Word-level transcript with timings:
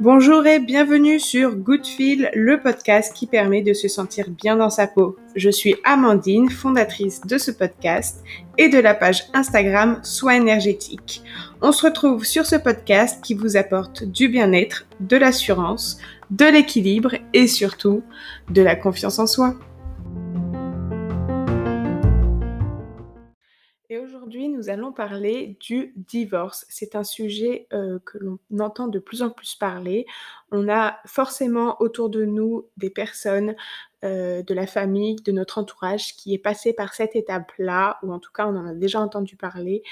Bonjour 0.00 0.46
et 0.46 0.58
bienvenue 0.58 1.20
sur 1.20 1.54
Good 1.54 1.86
Feel, 1.86 2.30
le 2.34 2.60
podcast 2.60 3.14
qui 3.14 3.26
permet 3.26 3.62
de 3.62 3.72
se 3.72 3.88
sentir 3.88 4.28
bien 4.28 4.56
dans 4.56 4.70
sa 4.70 4.86
peau. 4.86 5.16
Je 5.36 5.50
suis 5.50 5.76
Amandine, 5.84 6.50
fondatrice 6.50 7.20
de 7.22 7.38
ce 7.38 7.50
podcast 7.50 8.22
et 8.58 8.68
de 8.68 8.78
la 8.78 8.94
page 8.94 9.24
Instagram 9.34 10.00
Soins 10.02 10.34
énergétique. 10.34 11.22
On 11.62 11.70
se 11.70 11.86
retrouve 11.86 12.24
sur 12.24 12.44
ce 12.46 12.56
podcast 12.56 13.22
qui 13.22 13.34
vous 13.34 13.56
apporte 13.56 14.04
du 14.04 14.28
bien-être, 14.28 14.86
de 15.00 15.16
l'assurance, 15.16 15.98
de 16.30 16.46
l'équilibre 16.46 17.14
et 17.32 17.46
surtout 17.46 18.02
de 18.50 18.62
la 18.62 18.76
confiance 18.76 19.18
en 19.18 19.26
soi. 19.26 19.54
Aujourd'hui, 23.90 24.48
nous 24.48 24.70
allons 24.70 24.92
parler 24.92 25.58
du 25.60 25.92
divorce. 25.96 26.64
C'est 26.70 26.96
un 26.96 27.04
sujet 27.04 27.66
euh, 27.74 27.98
que 28.04 28.16
l'on 28.16 28.38
entend 28.58 28.88
de 28.88 28.98
plus 28.98 29.20
en 29.20 29.28
plus 29.28 29.56
parler. 29.56 30.06
On 30.50 30.70
a 30.70 30.98
forcément 31.04 31.76
autour 31.82 32.08
de 32.08 32.24
nous 32.24 32.66
des 32.78 32.88
personnes 32.88 33.54
euh, 34.04 34.42
de 34.42 34.54
la 34.54 34.66
famille, 34.66 35.16
de 35.16 35.32
notre 35.32 35.58
entourage 35.58 36.16
qui 36.16 36.32
est 36.32 36.38
passé 36.38 36.72
par 36.72 36.94
cette 36.94 37.14
étape-là, 37.14 37.98
ou 38.02 38.12
en 38.12 38.18
tout 38.18 38.32
cas 38.32 38.46
on 38.46 38.56
en 38.56 38.66
a 38.66 38.74
déjà 38.74 39.00
entendu 39.00 39.36
parler. 39.36 39.82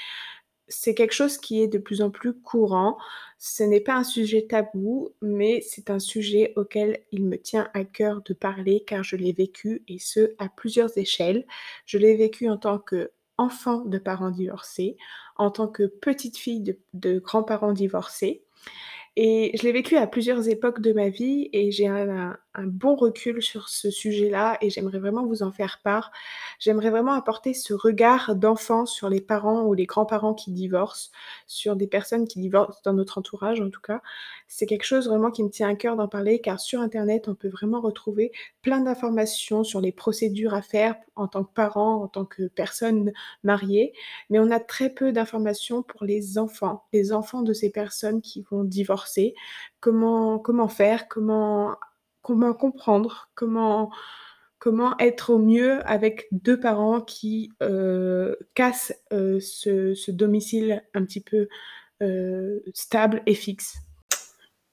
C'est 0.67 0.95
quelque 0.95 1.13
chose 1.13 1.37
qui 1.37 1.61
est 1.61 1.67
de 1.67 1.77
plus 1.77 2.01
en 2.01 2.09
plus 2.09 2.33
courant. 2.33 2.97
Ce 3.37 3.61
n'est 3.63 3.81
pas 3.81 3.95
un 3.95 4.03
sujet 4.03 4.47
tabou, 4.49 5.09
mais 5.21 5.61
c'est 5.61 5.91
un 5.91 5.99
sujet 5.99 6.53
auquel 6.55 6.99
il 7.11 7.25
me 7.25 7.37
tient 7.37 7.69
à 7.75 7.83
cœur 7.83 8.23
de 8.23 8.33
parler 8.33 8.83
car 8.87 9.03
je 9.03 9.17
l'ai 9.17 9.33
vécu 9.33 9.83
et 9.87 9.99
ce 9.99 10.33
à 10.39 10.49
plusieurs 10.49 10.97
échelles. 10.97 11.45
Je 11.85 11.99
l'ai 11.99 12.15
vécu 12.15 12.49
en 12.49 12.57
tant 12.57 12.79
que 12.79 13.11
enfant 13.43 13.85
de 13.85 13.97
parents 13.97 14.31
divorcés, 14.31 14.97
en 15.37 15.51
tant 15.51 15.67
que 15.67 15.83
petite 15.83 16.37
fille 16.37 16.77
de, 16.93 17.19
grands-parents 17.19 17.73
divorcés. 17.73 18.43
Et 19.15 19.51
je 19.57 19.63
l'ai 19.63 19.71
vécu 19.71 19.95
à 19.97 20.07
plusieurs 20.07 20.49
époques 20.49 20.81
de 20.81 20.93
ma 20.93 21.09
vie 21.09 21.49
et 21.53 21.71
j'ai 21.71 21.87
un, 21.87 22.09
un 22.09 22.37
bon 22.61 22.95
recul 22.95 23.41
sur 23.41 23.69
ce 23.69 23.89
sujet-là 23.89 24.57
et 24.61 24.69
j'aimerais 24.69 24.99
vraiment 24.99 25.25
vous 25.25 25.41
en 25.41 25.51
faire 25.51 25.79
part. 25.83 26.11
J'aimerais 26.59 26.91
vraiment 26.91 27.13
apporter 27.13 27.53
ce 27.53 27.73
regard 27.73 28.35
d'enfant 28.35 28.85
sur 28.85 29.09
les 29.09 29.21
parents 29.21 29.63
ou 29.63 29.73
les 29.73 29.85
grands-parents 29.85 30.35
qui 30.35 30.51
divorcent, 30.51 31.11
sur 31.47 31.75
des 31.75 31.87
personnes 31.87 32.27
qui 32.27 32.39
divorcent 32.39 32.81
dans 32.83 32.93
notre 32.93 33.17
entourage 33.17 33.59
en 33.59 33.69
tout 33.69 33.81
cas. 33.81 34.01
C'est 34.47 34.65
quelque 34.67 34.85
chose 34.85 35.07
vraiment 35.07 35.31
qui 35.31 35.43
me 35.43 35.49
tient 35.49 35.69
à 35.69 35.75
cœur 35.75 35.95
d'en 35.95 36.07
parler 36.07 36.39
car 36.39 36.59
sur 36.59 36.79
Internet, 36.81 37.27
on 37.27 37.35
peut 37.35 37.49
vraiment 37.49 37.81
retrouver 37.81 38.31
plein 38.61 38.81
d'informations 38.81 39.63
sur 39.63 39.81
les 39.81 39.91
procédures 39.91 40.53
à 40.53 40.61
faire 40.61 40.95
en 41.15 41.27
tant 41.27 41.43
que 41.43 41.53
parent, 41.53 42.03
en 42.03 42.07
tant 42.07 42.25
que 42.25 42.47
personne 42.47 43.11
mariée, 43.43 43.93
mais 44.29 44.39
on 44.39 44.51
a 44.51 44.59
très 44.59 44.89
peu 44.89 45.11
d'informations 45.11 45.83
pour 45.83 46.03
les 46.03 46.37
enfants, 46.37 46.85
les 46.93 47.13
enfants 47.13 47.41
de 47.41 47.53
ces 47.53 47.71
personnes 47.71 48.21
qui 48.21 48.41
vont 48.51 48.63
divorcer. 48.63 49.33
Comment, 49.79 50.39
comment 50.39 50.67
faire, 50.67 51.07
comment 51.07 51.75
comment 52.23 52.53
comprendre, 52.53 53.29
comment, 53.35 53.91
être 54.99 55.29
au 55.29 55.37
mieux 55.37 55.85
avec 55.87 56.27
deux 56.31 56.59
parents 56.59 57.01
qui 57.01 57.51
euh, 57.61 58.35
cassent 58.55 58.95
euh, 59.11 59.39
ce, 59.39 60.09
domicile 60.09 60.83
un 60.95 61.05
petit 61.05 61.21
peu 61.21 61.47
euh, 62.01 62.59
stable 62.73 63.21
et 63.27 63.35
fixe. 63.35 63.75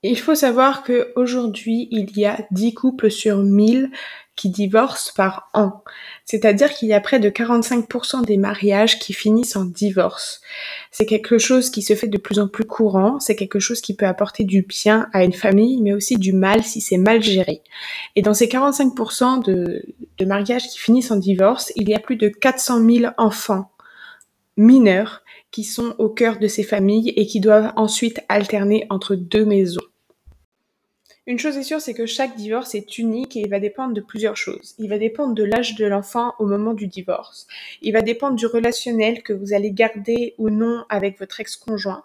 Il 0.03 0.19
faut 0.19 0.35
savoir 0.35 0.83
qu'aujourd'hui, 0.83 1.89
il 1.91 2.17
y 2.17 2.25
a 2.25 2.47
10 2.53 2.73
couples 2.73 3.11
sur 3.11 3.39
1000 3.39 3.91
qui 4.41 4.49
divorcent 4.49 5.13
par 5.15 5.51
an. 5.53 5.85
C'est-à-dire 6.25 6.73
qu'il 6.73 6.89
y 6.89 6.95
a 6.95 7.01
près 7.01 7.21
de 7.21 7.29
45% 7.29 8.25
des 8.25 8.39
mariages 8.39 8.99
qui 8.99 9.13
finissent 9.13 9.55
en 9.55 9.67
divorce. 9.67 10.41
C'est 10.91 11.05
quelque 11.05 11.37
chose 11.37 11.69
qui 11.69 11.83
se 11.83 11.95
fait 11.95 12.09
de 12.09 12.17
plus 12.17 12.39
en 12.39 12.49
plus 12.49 12.65
courant, 12.65 13.21
c'est 13.21 13.37
quelque 13.37 13.59
chose 13.59 13.83
qui 13.83 13.95
peut 13.95 14.07
apporter 14.07 14.45
du 14.45 14.63
bien 14.63 15.11
à 15.13 15.25
une 15.25 15.35
famille, 15.35 15.83
mais 15.83 15.93
aussi 15.93 16.17
du 16.17 16.33
mal 16.33 16.65
si 16.65 16.81
c'est 16.81 16.97
mal 16.97 17.23
géré. 17.23 17.61
Et 18.17 18.23
dans 18.23 18.33
ces 18.33 18.47
45% 18.47 19.45
de, 19.45 19.85
de 20.17 20.25
mariages 20.25 20.69
qui 20.69 20.79
finissent 20.79 21.11
en 21.11 21.17
divorce, 21.17 21.71
il 21.77 21.91
y 21.91 21.95
a 21.95 21.99
plus 21.99 22.17
de 22.17 22.29
400 22.29 22.83
000 22.83 23.13
enfants 23.19 23.71
mineurs 24.57 25.23
qui 25.51 25.65
sont 25.65 25.95
au 25.99 26.09
cœur 26.09 26.39
de 26.39 26.49
ces 26.49 26.63
familles 26.63 27.13
et 27.15 27.27
qui 27.27 27.41
doivent 27.41 27.75
ensuite 27.77 28.21
alterner 28.31 28.87
entre 28.89 29.17
deux 29.17 29.45
maisons. 29.45 29.90
Une 31.27 31.39
chose 31.39 31.57
est 31.59 31.63
sûre, 31.63 31.81
c'est 31.81 31.95
que 31.95 32.07
chaque 32.07 32.35
divorce 32.35 32.75
est 32.75 32.99
unique 32.99 33.37
et 33.37 33.41
il 33.41 33.51
va 33.51 33.61
dépendre 33.61 33.93
de 33.93 34.01
plusieurs 34.01 34.37
choses. 34.37 34.75
Il 34.79 34.89
va 34.89 34.99
dépendre 34.99 35.35
de 35.35 35.45
l'âge 35.45 35.75
de 35.75 35.85
l'enfant 35.85 36.35
au 36.39 36.47
moment 36.47 36.73
du 36.73 36.87
divorce. 36.87 37.47
Il 37.83 37.93
va 37.93 38.01
dépendre 38.01 38.37
du 38.37 38.47
relationnel 38.47 39.23
que 39.23 39.35
vous 39.35 39.53
allez 39.53 39.71
garder 39.71 40.35
ou 40.39 40.49
non 40.49 40.85
avec 40.89 41.19
votre 41.19 41.39
ex-conjoint. 41.41 42.05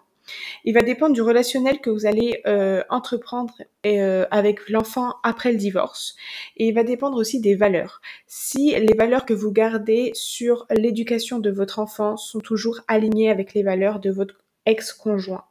Il 0.64 0.74
va 0.74 0.82
dépendre 0.82 1.14
du 1.14 1.22
relationnel 1.22 1.80
que 1.80 1.88
vous 1.88 2.04
allez 2.04 2.42
euh, 2.46 2.82
entreprendre 2.90 3.54
euh, 3.86 4.26
avec 4.30 4.68
l'enfant 4.68 5.14
après 5.22 5.52
le 5.52 5.58
divorce. 5.58 6.16
Et 6.56 6.68
il 6.68 6.74
va 6.74 6.84
dépendre 6.84 7.16
aussi 7.16 7.40
des 7.40 7.54
valeurs. 7.54 8.00
Si 8.26 8.74
les 8.78 8.94
valeurs 8.94 9.24
que 9.24 9.34
vous 9.34 9.52
gardez 9.52 10.10
sur 10.14 10.66
l'éducation 10.70 11.38
de 11.38 11.50
votre 11.50 11.78
enfant 11.78 12.16
sont 12.16 12.40
toujours 12.40 12.80
alignées 12.88 13.30
avec 13.30 13.54
les 13.54 13.62
valeurs 13.62 14.00
de 14.00 14.10
votre 14.10 14.34
ex-conjoint 14.66 15.44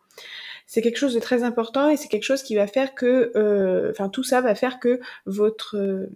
c'est 0.68 0.82
quelque 0.82 0.98
chose 0.98 1.14
de 1.14 1.20
très 1.20 1.44
important 1.44 1.90
et 1.90 1.98
c'est 1.98 2.08
quelque 2.08 2.24
chose 2.24 2.44
qui 2.44 2.56
va 2.56 2.68
faire 2.68 2.96
que, 2.96 3.32
euh, 3.36 3.92
enfin 3.92 4.10
tout 4.10 4.24
ça 4.24 4.42
va 4.42 4.56
faire 4.56 4.80
que 4.80 5.00
votre 5.26 5.78
euh, 5.78 6.08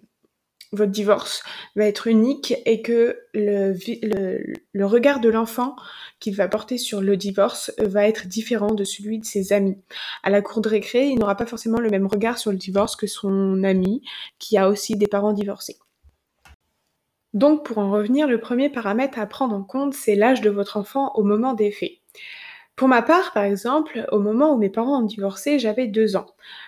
divorce 0.85 1.43
va 1.75 1.85
être 1.85 2.07
unique 2.07 2.53
et 2.65 2.81
que 2.81 3.17
le 3.33 4.85
regard 4.85 5.19
de 5.19 5.29
l'enfant 5.29 5.75
qu'il 6.19 6.35
va 6.35 6.47
porter 6.47 6.77
sur 6.77 7.01
le 7.01 7.17
divorce 7.17 7.71
va 7.79 8.07
être 8.07 8.27
différent 8.27 8.73
de 8.73 8.83
celui 8.83 9.19
de 9.19 9.25
ses 9.25 9.53
amis. 9.53 9.77
À 10.23 10.29
la 10.29 10.41
cour 10.41 10.61
de 10.61 10.69
récré, 10.69 11.07
il 11.07 11.17
n'aura 11.17 11.35
pas 11.35 11.45
forcément 11.45 11.79
le 11.79 11.89
même 11.89 12.05
regard 12.05 12.37
sur 12.37 12.51
le 12.51 12.57
divorce 12.57 12.95
que 12.95 13.07
son 13.07 13.63
ami 13.63 14.03
qui 14.37 14.57
a 14.57 14.69
aussi 14.69 14.95
des 14.95 15.07
parents 15.07 15.33
divorcés. 15.33 15.77
Donc 17.33 17.63
pour 17.63 17.77
en 17.77 17.91
revenir, 17.91 18.27
le 18.27 18.39
premier 18.39 18.69
paramètre 18.69 19.19
à 19.19 19.25
prendre 19.25 19.55
en 19.55 19.63
compte, 19.63 19.93
c'est 19.93 20.15
l'âge 20.15 20.41
de 20.41 20.49
votre 20.49 20.77
enfant 20.77 21.11
au 21.15 21.23
moment 21.23 21.53
des 21.53 21.71
faits. 21.71 21.93
Pour 22.79 22.87
ma 22.87 23.01
part, 23.01 23.33
par 23.33 23.43
exemple, 23.43 24.05
au 24.13 24.19
moment 24.19 24.53
où 24.53 24.57
mes 24.57 24.69
parents 24.69 25.01
ont 25.01 25.05
divorcé, 25.05 25.59
j'avais 25.59 25.85
deux 25.85 26.15
ans. 26.15 26.27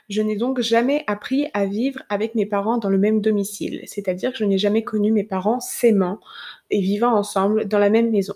Je 0.10 0.22
n'ai 0.22 0.36
donc 0.36 0.60
jamais 0.60 1.06
appris 1.08 1.48
à 1.54 1.66
vivre 1.66 2.02
avec 2.10 2.36
mes 2.36 2.46
parents 2.46 2.78
dans 2.80 2.90
le 2.90 2.98
même 2.98 3.22
domicile, 3.22 3.80
c'est-à-dire 3.86 4.34
que 4.34 4.38
je 4.38 4.44
n'ai 4.44 4.58
jamais 4.58 4.84
connu 4.84 5.14
mes 5.14 5.24
parents 5.24 5.62
s'aimant 5.62 6.20
et 6.70 6.82
vivant 6.82 7.14
ensemble 7.14 7.66
dans 7.66 7.80
la 7.80 7.90
même 7.90 8.12
maison. 8.12 8.34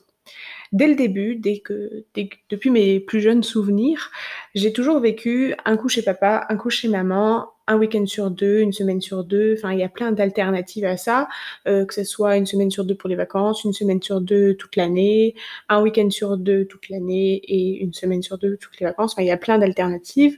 Dès 0.72 0.88
le 0.88 0.96
début, 0.96 1.36
dès 1.36 1.60
que, 1.60 2.06
depuis 2.50 2.70
mes 2.70 3.02
plus 3.02 3.20
jeunes 3.20 3.44
souvenirs, 3.44 4.10
j'ai 4.54 4.72
toujours 4.72 5.02
vécu 5.02 5.54
un 5.66 5.76
coup 5.76 5.90
chez 5.90 6.02
papa, 6.02 6.46
un 6.48 6.56
coup 6.56 6.70
chez 6.70 6.88
maman, 6.88 7.50
un 7.68 7.78
week-end 7.78 8.06
sur 8.06 8.32
deux, 8.32 8.60
une 8.60 8.74
semaine 8.74 9.02
sur 9.02 9.24
deux. 9.24 9.56
Enfin, 9.58 9.74
il 9.74 9.80
y 9.80 9.84
a 9.84 9.90
plein 9.90 10.12
d'alternatives 10.12 10.86
à 10.86 10.98
ça, 10.98 11.28
euh, 11.68 11.86
que 11.86 11.94
ce 11.94 12.04
soit 12.04 12.38
une 12.38 12.46
semaine 12.46 12.72
sur 12.72 12.86
deux 12.86 12.96
pour 12.96 13.10
les 13.10 13.16
vacances, 13.16 13.64
une 13.64 13.74
semaine 13.74 14.02
sur 14.02 14.22
deux 14.22 14.56
toute 14.56 14.76
l'année, 14.76 15.36
un 15.70 15.82
week-end 15.82 16.10
sur 16.10 16.38
deux 16.38 16.66
toute 16.66 16.90
l'année 16.90 17.42
et 17.44 17.82
une 17.82 17.94
semaine 17.94 18.22
sur 18.22 18.38
deux 18.38 18.58
toutes 18.58 18.80
les 18.80 18.86
vacances. 18.86 19.14
Enfin, 19.14 19.24
il 19.24 19.28
y 19.28 19.32
a 19.32 19.38
plein 19.38 19.58
d'alternatives. 19.58 20.38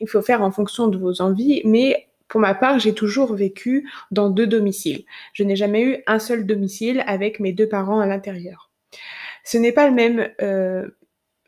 Il 0.00 0.08
faut 0.08 0.22
faire 0.22 0.42
en 0.42 0.50
fonction 0.50 0.88
de 0.88 0.98
vos 0.98 1.20
envies, 1.22 1.62
mais 1.64 2.08
pour 2.28 2.40
ma 2.40 2.54
part, 2.54 2.78
j'ai 2.78 2.92
toujours 2.92 3.34
vécu 3.34 3.88
dans 4.10 4.30
deux 4.30 4.46
domiciles. 4.46 5.04
Je 5.32 5.44
n'ai 5.44 5.56
jamais 5.56 5.82
eu 5.82 6.02
un 6.06 6.18
seul 6.18 6.46
domicile 6.46 7.04
avec 7.06 7.40
mes 7.40 7.52
deux 7.52 7.68
parents 7.68 8.00
à 8.00 8.06
l'intérieur. 8.06 8.70
Ce 9.44 9.58
n'est 9.58 9.72
pas 9.72 9.88
le 9.88 9.94
même 9.94 10.28
euh, 10.42 10.88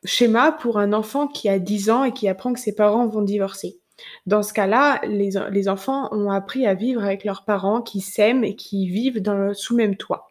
schéma 0.05 0.53
pour 0.53 0.79
un 0.79 0.93
enfant 0.93 1.27
qui 1.27 1.49
a 1.49 1.59
10 1.59 1.91
ans 1.91 2.05
et 2.05 2.13
qui 2.13 2.29
apprend 2.29 2.53
que 2.53 2.61
ses 2.61 2.75
parents 2.75 3.09
vont 3.09 3.23
divorcer. 3.23 3.81
Dans 4.27 4.43
ce 4.43 4.53
cas-là, 4.53 5.01
les, 5.07 5.69
enfants 5.69 6.09
ont 6.13 6.31
appris 6.31 6.67
à 6.67 6.75
vivre 6.75 7.03
avec 7.03 7.25
leurs 7.25 7.45
parents 7.45 7.83
qui 7.83 8.01
s'aiment 8.01 8.45
et 8.45 8.57
qui 8.57 8.89
vivent 8.89 9.21
dans 9.21 9.37
le, 9.37 9.55
sous 9.55 9.77
même 9.77 9.97
toit. 9.97 10.29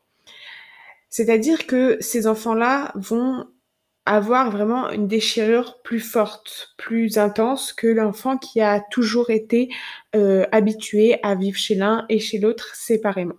C'est-à-dire 1.10 1.68
que 1.68 1.98
ces 2.00 2.28
enfants-là 2.28 2.92
vont 2.96 3.46
avoir 4.06 4.52
vraiment 4.52 4.90
une 4.90 5.08
déchirure 5.08 5.82
plus 5.84 6.00
forte, 6.00 6.74
plus 6.78 7.18
intense 7.18 7.74
que 7.74 7.88
l'enfant 7.88 8.38
qui 8.38 8.62
a 8.62 8.82
toujours 8.92 9.30
été 9.30 9.70
euh, 10.16 10.46
habitué 10.52 11.18
à 11.24 11.36
vivre 11.36 11.58
chez 11.58 11.76
l'un 11.76 12.06
et 12.08 12.20
chez 12.20 12.40
l'autre 12.40 12.74
séparément. 12.76 13.36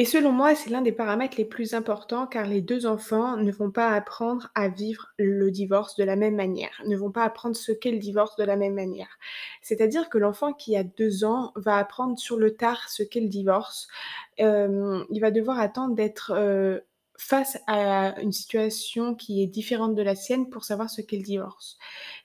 Et 0.00 0.06
selon 0.06 0.32
moi, 0.32 0.54
c'est 0.54 0.70
l'un 0.70 0.80
des 0.80 0.92
paramètres 0.92 1.36
les 1.36 1.44
plus 1.44 1.74
importants 1.74 2.26
car 2.26 2.46
les 2.46 2.62
deux 2.62 2.86
enfants 2.86 3.36
ne 3.36 3.52
vont 3.52 3.70
pas 3.70 3.90
apprendre 3.90 4.48
à 4.54 4.68
vivre 4.68 5.08
le 5.18 5.50
divorce 5.50 5.94
de 5.96 6.04
la 6.04 6.16
même 6.16 6.36
manière, 6.36 6.80
ne 6.86 6.96
vont 6.96 7.10
pas 7.10 7.22
apprendre 7.22 7.54
ce 7.54 7.70
qu'est 7.70 7.90
le 7.90 7.98
divorce 7.98 8.34
de 8.36 8.44
la 8.44 8.56
même 8.56 8.72
manière. 8.72 9.18
C'est-à-dire 9.60 10.08
que 10.08 10.16
l'enfant 10.16 10.54
qui 10.54 10.74
a 10.74 10.84
deux 10.84 11.24
ans 11.26 11.52
va 11.54 11.76
apprendre 11.76 12.18
sur 12.18 12.38
le 12.38 12.56
tard 12.56 12.88
ce 12.88 13.02
qu'est 13.02 13.20
le 13.20 13.28
divorce. 13.28 13.88
Euh, 14.40 15.04
il 15.10 15.20
va 15.20 15.30
devoir 15.30 15.58
attendre 15.58 15.94
d'être 15.94 16.32
euh, 16.34 16.80
face 17.18 17.58
à 17.66 18.18
une 18.22 18.32
situation 18.32 19.14
qui 19.14 19.42
est 19.42 19.46
différente 19.46 19.94
de 19.94 20.02
la 20.02 20.14
sienne 20.14 20.48
pour 20.48 20.64
savoir 20.64 20.88
ce 20.88 21.02
qu'est 21.02 21.18
le 21.18 21.24
divorce. 21.24 21.76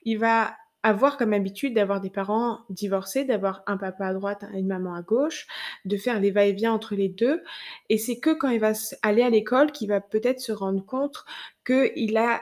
Il 0.04 0.18
va 0.20 0.56
avoir 0.86 1.18
comme 1.18 1.34
habitude 1.34 1.74
d'avoir 1.74 2.00
des 2.00 2.12
parents 2.12 2.60
divorcés, 2.70 3.26
d'avoir 3.26 3.64
un 3.66 3.76
papa 3.76 4.06
à 4.06 4.14
droite 4.14 4.46
et 4.54 4.60
une 4.60 4.68
maman 4.68 4.94
à 4.94 5.02
gauche, 5.02 5.48
de 5.84 5.98
faire 5.98 6.20
les 6.20 6.30
va-et-vient 6.30 6.72
entre 6.72 6.94
les 6.94 7.10
deux. 7.10 7.42
Et 7.90 7.98
c'est 7.98 8.20
que 8.20 8.30
quand 8.30 8.50
il 8.50 8.60
va 8.60 8.74
aller 9.02 9.24
à 9.24 9.32
l'école 9.32 9.72
qu'il 9.72 9.88
va 9.88 10.00
peut-être 10.00 10.40
se 10.40 10.52
rendre 10.52 10.86
compte 10.86 11.26
qu'il 11.66 12.16
a 12.18 12.40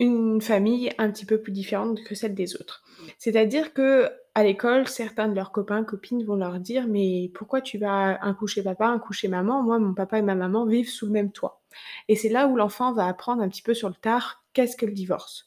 une 0.00 0.40
famille 0.40 0.90
un 0.96 1.10
petit 1.10 1.26
peu 1.26 1.38
plus 1.38 1.52
différente 1.52 2.02
que 2.04 2.14
celle 2.14 2.34
des 2.34 2.56
autres. 2.56 2.82
C'est-à-dire 3.18 3.74
que 3.74 4.10
à 4.34 4.42
l'école, 4.42 4.88
certains 4.88 5.28
de 5.28 5.34
leurs 5.34 5.52
copains, 5.52 5.84
copines 5.84 6.24
vont 6.24 6.36
leur 6.36 6.58
dire 6.58 6.86
Mais 6.88 7.30
pourquoi 7.34 7.60
tu 7.60 7.76
vas 7.76 8.18
un 8.22 8.32
coup 8.32 8.46
chez 8.46 8.62
papa, 8.62 8.86
un 8.86 8.98
coup 8.98 9.12
chez 9.12 9.28
maman? 9.28 9.62
Moi, 9.62 9.78
mon 9.78 9.92
papa 9.92 10.18
et 10.18 10.22
ma 10.22 10.34
maman 10.34 10.64
vivent 10.64 10.90
sous 10.90 11.04
le 11.04 11.12
même 11.12 11.32
toit. 11.32 11.60
Et 12.08 12.16
c'est 12.16 12.30
là 12.30 12.46
où 12.46 12.56
l'enfant 12.56 12.94
va 12.94 13.06
apprendre 13.06 13.42
un 13.42 13.48
petit 13.48 13.62
peu 13.62 13.74
sur 13.74 13.88
le 13.88 13.94
tard 13.94 14.42
qu'est-ce 14.54 14.76
que 14.76 14.86
le 14.86 14.92
divorce. 14.92 15.46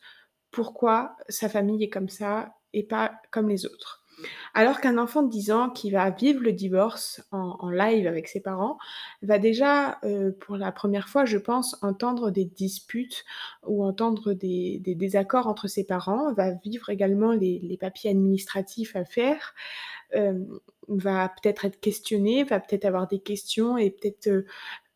Pourquoi 0.52 1.16
sa 1.30 1.50
famille 1.50 1.84
est 1.84 1.90
comme 1.90 2.10
ça 2.10 2.54
et 2.74 2.84
pas 2.84 3.14
comme 3.32 3.50
les 3.50 3.66
autres. 3.66 4.00
Alors 4.54 4.82
qu'un 4.82 4.98
enfant 4.98 5.24
de 5.24 5.30
10 5.30 5.52
ans 5.52 5.70
qui 5.70 5.92
va 5.92 6.10
vivre 6.10 6.42
le 6.42 6.52
divorce 6.52 7.24
en, 7.32 7.70
live 7.70 8.08
avec 8.08 8.28
ses 8.28 8.42
parents 8.42 8.78
va 9.22 9.40
déjà, 9.40 10.00
euh, 10.04 10.32
pour 10.42 10.58
la 10.58 10.72
première 10.72 11.08
fois, 11.08 11.26
je 11.26 11.38
pense, 11.38 11.78
entendre 11.82 12.32
des 12.32 12.46
disputes 12.46 13.24
ou 13.66 13.84
entendre 13.84 14.34
des, 14.34 14.82
désaccords 14.86 15.48
entre 15.48 15.68
ses 15.68 15.86
parents, 15.86 16.34
va 16.34 16.52
vivre 16.52 16.90
également 16.90 17.32
les, 17.32 17.78
papiers 17.80 18.10
administratifs 18.10 18.96
à 18.96 19.06
faire, 19.06 19.54
euh, 20.16 20.44
va 20.90 21.30
peut-être 21.30 21.66
être 21.66 21.80
questionné, 21.80 22.44
va 22.44 22.60
peut-être 22.60 22.86
avoir 22.86 23.08
des 23.08 23.20
questions 23.20 23.78
et 23.78 23.90
peut-être 23.90 24.44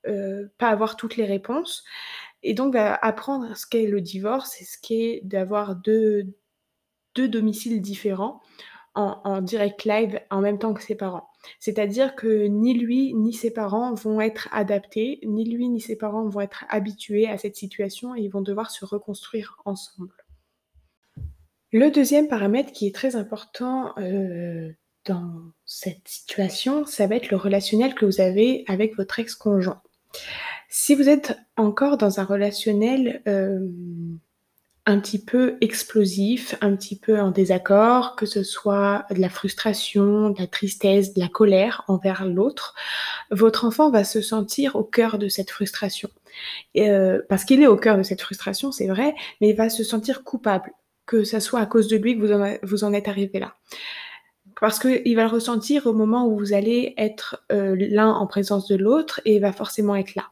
euh, 0.05 0.47
pas 0.57 0.67
avoir 0.67 0.97
toutes 0.97 1.15
les 1.15 1.25
réponses. 1.25 1.85
Et 2.43 2.53
donc 2.53 2.73
va 2.73 2.95
apprendre 2.95 3.55
ce 3.55 3.65
qu'est 3.65 3.87
le 3.87 4.01
divorce 4.01 4.61
et 4.61 4.65
ce 4.65 4.77
qu'est 4.81 5.21
d'avoir 5.23 5.75
deux 5.75 6.35
domiciles 7.15 7.81
différents 7.81 8.41
en, 8.95 9.41
direct 9.41 9.85
live 9.85 10.19
en 10.29 10.41
même 10.41 10.59
temps 10.59 10.73
que 10.73 10.83
ses 10.83 10.95
parents. 10.95 11.29
C'est-à-dire 11.59 12.15
que 12.15 12.45
ni 12.45 12.73
lui 12.73 13.13
ni 13.15 13.33
ses 13.33 13.51
parents 13.51 13.93
vont 13.93 14.21
être 14.21 14.47
adaptés, 14.51 15.19
ni 15.23 15.49
lui 15.49 15.69
ni 15.69 15.81
ses 15.81 15.95
parents 15.95 16.27
vont 16.27 16.41
être 16.41 16.65
habitués 16.69 17.27
à 17.27 17.37
cette 17.37 17.55
situation 17.55 18.15
et 18.15 18.21
ils 18.21 18.29
vont 18.29 18.41
devoir 18.41 18.71
se 18.71 18.85
reconstruire 18.85 19.57
ensemble. 19.65 20.13
Le 21.71 21.89
deuxième 21.89 22.27
paramètre 22.27 22.71
qui 22.71 22.85
est 22.85 22.93
très 22.93 23.15
important 23.15 23.97
euh, 23.97 24.71
dans 25.05 25.41
cette 25.65 26.07
situation, 26.07 26.85
ça 26.85 27.07
va 27.07 27.15
être 27.15 27.31
le 27.31 27.37
relationnel 27.37 27.95
que 27.95 28.05
vous 28.05 28.21
avez 28.21 28.63
avec 28.67 28.95
votre 28.95 29.19
ex-conjoint. 29.19 29.81
Si 30.75 30.95
vous 30.95 31.07
êtes 31.07 31.37
encore 31.55 31.99
dans 31.99 32.19
un 32.19 32.23
relationnel 32.23 33.21
euh, 33.27 33.59
un 34.87 34.99
petit 34.99 35.23
peu 35.23 35.55
explosif, 35.61 36.55
un 36.61 36.75
petit 36.75 36.97
peu 36.97 37.19
en 37.19 37.29
désaccord, 37.29 38.15
que 38.15 38.25
ce 38.25 38.41
soit 38.41 39.05
de 39.11 39.21
la 39.21 39.29
frustration, 39.29 40.31
de 40.31 40.39
la 40.39 40.47
tristesse, 40.47 41.13
de 41.13 41.19
la 41.19 41.27
colère 41.27 41.83
envers 41.87 42.25
l'autre, 42.25 42.73
votre 43.29 43.65
enfant 43.65 43.91
va 43.91 44.03
se 44.03 44.19
sentir 44.19 44.75
au 44.75 44.83
cœur 44.83 45.19
de 45.19 45.27
cette 45.27 45.51
frustration. 45.51 46.09
Euh, 46.75 47.21
parce 47.29 47.45
qu'il 47.45 47.61
est 47.61 47.67
au 47.67 47.77
cœur 47.77 47.95
de 47.95 48.03
cette 48.03 48.23
frustration, 48.23 48.71
c'est 48.71 48.87
vrai, 48.87 49.13
mais 49.41 49.49
il 49.49 49.55
va 49.55 49.69
se 49.69 49.83
sentir 49.83 50.23
coupable, 50.23 50.71
que 51.05 51.23
ce 51.23 51.39
soit 51.39 51.59
à 51.59 51.67
cause 51.67 51.87
de 51.87 51.97
lui 51.97 52.17
que 52.17 52.25
vous 52.25 52.67
vous 52.67 52.83
en 52.83 52.93
êtes 52.93 53.07
arrivé 53.07 53.39
là 53.39 53.53
parce 54.63 54.79
qu'il 54.79 55.13
va 55.17 55.23
le 55.23 55.29
ressentir 55.29 55.87
au 55.87 55.93
moment 55.93 56.25
où 56.25 56.39
vous 56.39 56.53
allez 56.53 56.93
être 56.95 57.43
euh, 57.51 57.75
l'un 57.77 58.09
en 58.09 58.25
présence 58.27 58.65
de 58.65 58.77
l'autre 58.77 59.19
et 59.25 59.35
il 59.35 59.41
va 59.41 59.51
forcément 59.51 59.93
être 59.93 60.15
là. 60.15 60.29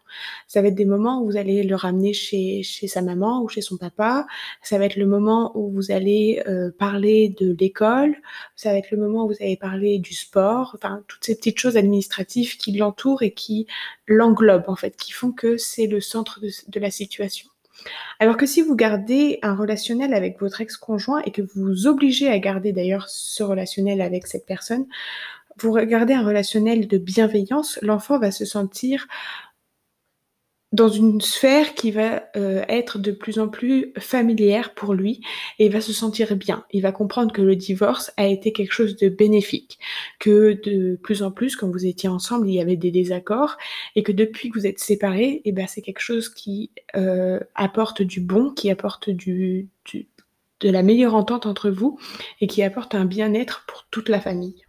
Ça 0.48 0.62
va 0.62 0.70
être 0.70 0.76
des 0.76 0.86
moments 0.86 1.22
où 1.22 1.26
vous 1.26 1.36
allez 1.36 1.64
le 1.64 1.76
ramener 1.76 2.14
chez, 2.14 2.64
chez 2.64 2.88
sa 2.88 3.02
maman 3.02 3.42
ou 3.44 3.50
chez 3.50 3.60
son 3.60 3.76
papa. 3.76 4.26
Ça 4.64 4.78
va 4.78 4.86
être 4.86 4.96
le 4.96 5.06
moment 5.06 5.52
où 5.56 5.70
vous 5.70 5.92
allez 5.92 6.42
euh, 6.48 6.72
parler 6.72 7.36
de 7.42 7.54
l'école. 7.60 8.16
Ça 8.56 8.72
va 8.72 8.78
être 8.78 8.92
le 8.92 9.00
moment 9.00 9.26
où 9.26 9.28
vous 9.28 9.44
allez 9.44 9.58
parler 9.58 10.00
du 10.00 10.14
sport. 10.14 10.72
Enfin, 10.76 11.04
toutes 11.10 11.26
ces 11.26 11.36
petites 11.36 11.60
choses 11.60 11.76
administratives 11.76 12.56
qui 12.56 12.72
l'entourent 12.72 13.24
et 13.24 13.34
qui 13.34 13.68
l'englobent 14.08 14.70
en 14.70 14.78
fait, 14.78 14.96
qui 14.96 15.12
font 15.12 15.34
que 15.34 15.58
c'est 15.58 15.88
le 15.88 16.00
centre 16.00 16.40
de 16.40 16.80
la 16.80 16.90
situation. 16.90 17.51
Alors 18.20 18.38
que 18.38 18.46
si 18.46 18.62
vous 18.62 18.76
gardez 18.76 19.40
un 19.42 19.56
relationnel 19.56 20.14
avec 20.14 20.40
votre 20.40 20.62
ex-conjoint 20.62 21.22
et 21.26 21.32
que 21.32 21.42
vous 21.42 21.66
vous 21.66 21.88
obligez 21.88 22.30
à 22.30 22.38
garder 22.40 22.72
d'ailleurs 22.72 23.10
ce 23.10 23.44
relationnel 23.44 24.02
avec 24.02 24.28
cette 24.28 24.46
personne, 24.46 24.86
vous 25.58 25.72
regardez 25.72 26.14
un 26.14 26.26
relationnel 26.26 26.88
de 26.88 26.98
bienveillance, 26.98 27.80
l'enfant 27.82 28.20
va 28.20 28.32
se 28.32 28.46
sentir 28.46 29.08
dans 30.72 30.88
une 30.88 31.20
sphère 31.20 31.76
qui 31.76 31.92
va 31.92 32.24
euh, 32.38 32.64
être 32.70 32.98
de 32.98 33.12
plus 33.12 33.40
en 33.40 33.50
plus 33.50 33.94
familière 34.00 34.74
pour 34.74 34.94
lui 34.94 35.22
et 35.60 35.66
il 35.66 35.72
va 35.72 35.82
se 35.82 35.92
sentir 35.92 36.36
bien. 36.36 36.66
Il 36.72 36.82
va 36.82 36.92
comprendre 36.92 37.34
que 37.34 37.42
le 37.42 37.56
divorce 37.56 38.12
a 38.18 38.28
été 38.28 38.54
quelque 38.54 38.72
chose 38.72 38.96
de 38.96 39.10
bénéfique, 39.10 39.80
que 40.20 40.54
de 40.64 40.96
plus 40.96 41.24
en 41.24 41.32
plus 41.32 41.56
quand 41.56 41.70
vous 41.70 41.86
étiez 41.86 42.08
ensemble 42.08 42.48
il 42.48 42.56
y 42.56 42.62
avait 42.62 42.78
des 42.78 42.92
désaccords 42.92 43.58
et 43.96 44.04
que 44.04 44.14
depuis 44.14 44.50
que 44.50 44.60
vous 44.60 44.68
êtes 44.68 44.80
séparés, 44.80 45.32
et 45.32 45.42
eh 45.46 45.52
ben 45.52 45.68
c'est 45.68 45.82
quelque 45.82 46.00
chose 46.00 46.30
qui 46.30 46.72
euh, 46.96 47.40
apporte 47.56 48.02
du 48.02 48.22
bon, 48.22 48.52
qui 48.52 48.70
apporte 48.70 49.10
du, 49.10 49.68
du 49.86 50.08
de 50.62 50.70
la 50.70 50.84
meilleure 50.84 51.16
entente 51.16 51.48
entre 51.48 51.70
vous 51.70 52.00
et 52.40 52.48
qui 52.48 52.64
apporte 52.64 52.96
un 52.96 53.06
bien-être 53.06 53.66
pour 53.68 53.88
toute 53.90 54.10
la 54.10 54.22
famille. 54.22 54.64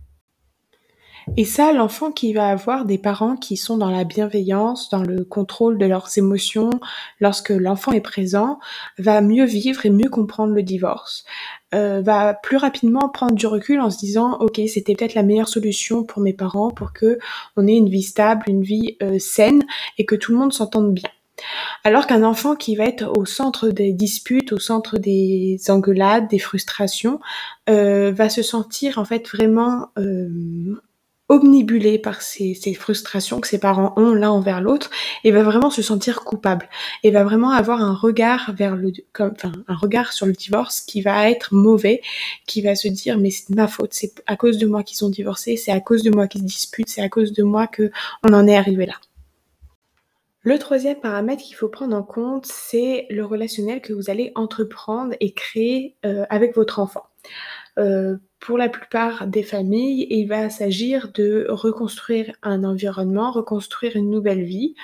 Et 1.36 1.44
ça, 1.44 1.72
l'enfant 1.72 2.12
qui 2.12 2.32
va 2.32 2.48
avoir 2.48 2.84
des 2.84 2.98
parents 2.98 3.36
qui 3.36 3.56
sont 3.56 3.76
dans 3.76 3.90
la 3.90 4.04
bienveillance, 4.04 4.90
dans 4.90 5.02
le 5.02 5.24
contrôle 5.24 5.78
de 5.78 5.86
leurs 5.86 6.16
émotions, 6.18 6.70
lorsque 7.20 7.50
l'enfant 7.50 7.92
est 7.92 8.00
présent, 8.00 8.58
va 8.98 9.20
mieux 9.20 9.44
vivre 9.44 9.86
et 9.86 9.90
mieux 9.90 10.10
comprendre 10.10 10.52
le 10.52 10.62
divorce. 10.62 11.24
Euh, 11.74 12.02
va 12.02 12.34
plus 12.34 12.58
rapidement 12.58 13.08
prendre 13.08 13.34
du 13.34 13.46
recul 13.46 13.80
en 13.80 13.88
se 13.88 13.96
disant 13.96 14.36
ok 14.40 14.60
c'était 14.68 14.94
peut-être 14.94 15.14
la 15.14 15.22
meilleure 15.22 15.48
solution 15.48 16.04
pour 16.04 16.20
mes 16.20 16.34
parents 16.34 16.70
pour 16.70 16.92
que 16.92 17.18
on 17.56 17.66
ait 17.66 17.76
une 17.76 17.88
vie 17.88 18.02
stable, 18.02 18.42
une 18.46 18.62
vie 18.62 18.98
euh, 19.02 19.18
saine 19.18 19.64
et 19.96 20.04
que 20.04 20.14
tout 20.14 20.32
le 20.32 20.38
monde 20.38 20.52
s'entende 20.52 20.92
bien. 20.92 21.08
Alors 21.82 22.06
qu'un 22.06 22.24
enfant 22.24 22.56
qui 22.56 22.76
va 22.76 22.84
être 22.84 23.10
au 23.16 23.24
centre 23.24 23.70
des 23.70 23.94
disputes, 23.94 24.52
au 24.52 24.58
centre 24.58 24.98
des 24.98 25.58
engueulades, 25.68 26.28
des 26.28 26.38
frustrations, 26.38 27.20
euh, 27.70 28.12
va 28.12 28.28
se 28.28 28.42
sentir 28.42 28.98
en 28.98 29.06
fait 29.06 29.26
vraiment 29.28 29.88
omnibulé 31.32 31.98
par 31.98 32.20
ces, 32.20 32.54
frustrations 32.74 33.40
que 33.40 33.48
ses 33.48 33.58
parents 33.58 33.94
ont 33.96 34.12
l'un 34.12 34.30
envers 34.30 34.60
l'autre 34.60 34.90
et 35.24 35.30
va 35.30 35.42
vraiment 35.42 35.70
se 35.70 35.80
sentir 35.80 36.20
coupable 36.24 36.68
et 37.02 37.10
va 37.10 37.24
vraiment 37.24 37.50
avoir 37.50 37.80
un 37.80 37.94
regard 37.94 38.52
sur 40.12 40.26
le 40.26 40.32
divorce 40.34 40.82
qui 40.82 41.00
va 41.00 41.30
être 41.30 41.54
mauvais 41.54 42.02
qui 42.46 42.60
va 42.60 42.74
se 42.74 42.88
dire 42.88 43.18
mais 43.18 43.30
c'est 43.30 43.48
ma 43.50 43.66
faute 43.66 43.94
c'est 43.94 44.22
à 44.26 44.36
cause 44.36 44.58
de 44.58 44.66
moi 44.66 44.82
qu'ils 44.82 45.04
ont 45.06 45.08
divorcé 45.08 45.56
c'est 45.56 45.72
à 45.72 45.80
cause 45.80 46.02
de 46.02 46.10
moi 46.10 46.28
qu'ils 46.28 46.42
se 46.42 46.46
disputent 46.46 46.90
c'est 46.90 47.02
à 47.02 47.08
cause 47.08 47.32
de 47.32 47.42
moi 47.42 47.66
que 47.66 47.90
on 48.28 48.34
en 48.34 48.46
est 48.46 48.56
arrivé 48.56 48.84
là 48.84 48.94
le 50.44 50.58
troisième 50.58 50.98
paramètre 50.98 51.40
qu'il 51.40 51.54
faut 51.54 51.68
prendre 51.68 51.96
en 51.96 52.02
compte, 52.02 52.46
c'est 52.46 53.06
le 53.10 53.24
relationnel 53.24 53.80
que 53.80 53.92
vous 53.92 54.10
allez 54.10 54.32
entreprendre 54.34 55.14
et 55.20 55.32
créer 55.32 55.94
euh, 56.04 56.24
avec 56.30 56.56
votre 56.56 56.80
enfant. 56.80 57.04
Euh, 57.78 58.16
pour 58.38 58.58
la 58.58 58.68
plupart 58.68 59.28
des 59.28 59.44
familles, 59.44 60.06
il 60.10 60.26
va 60.26 60.50
s'agir 60.50 61.12
de 61.14 61.46
reconstruire 61.48 62.34
un 62.42 62.64
environnement, 62.64 63.30
reconstruire 63.30 63.94
une 63.96 64.10
nouvelle 64.10 64.42
vie. 64.42 64.74